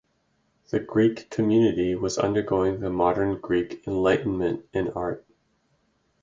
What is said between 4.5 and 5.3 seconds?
in art.